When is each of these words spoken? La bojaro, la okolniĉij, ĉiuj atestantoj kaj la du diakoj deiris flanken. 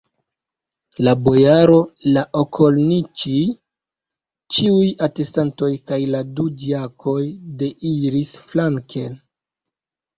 La 1.07 1.11
bojaro, 1.27 1.75
la 2.15 2.23
okolniĉij, 2.41 3.43
ĉiuj 4.57 4.91
atestantoj 5.11 5.73
kaj 5.93 6.03
la 6.17 6.27
du 6.41 6.51
diakoj 6.67 7.19
deiris 7.65 8.37
flanken. 8.53 9.25